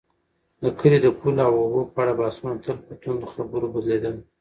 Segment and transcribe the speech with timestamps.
[0.61, 4.15] د کلي د پولو او اوبو په اړه بحثونه تل په توندو خبرو بدلېدل.